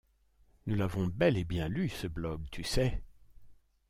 Nous 0.65 0.73
l’avons 0.73 1.05
bel 1.05 1.37
et 1.37 1.43
bien 1.43 1.67
lu, 1.67 1.87
ce 1.87 2.07
blog, 2.07 2.43
tu 2.51 2.63
sais? 2.63 3.03